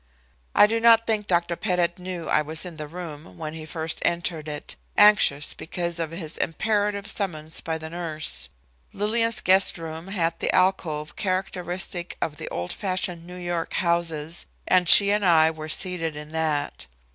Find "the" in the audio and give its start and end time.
2.77-2.87, 7.77-7.87, 10.39-10.51, 12.37-12.49